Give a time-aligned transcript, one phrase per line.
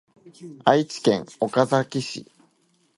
[0.65, 2.25] 愛知県岡崎市